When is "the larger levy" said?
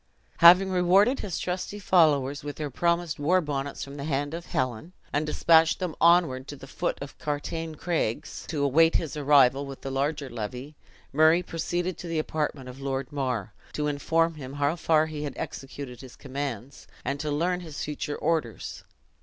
9.81-10.73